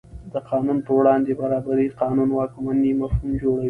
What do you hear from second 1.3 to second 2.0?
برابري